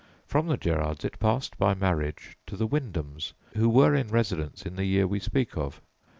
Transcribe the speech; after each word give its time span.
From 0.25 0.47
the 0.47 0.57
Gerards 0.57 1.05
it 1.05 1.19
passed 1.19 1.59
by 1.59 1.75
marriage 1.75 2.35
to 2.47 2.57
the 2.57 2.67
Wyndhams, 2.67 3.33
who 3.53 3.69
were 3.69 3.93
in 3.93 4.07
residence 4.07 4.65
in 4.65 4.75
the 4.75 4.85
year 4.85 5.05
we 5.05 5.19
speak 5.19 5.55
of. 5.55 5.79